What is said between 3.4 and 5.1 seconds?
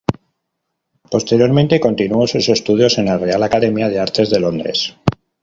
Academia de Artes de Londres.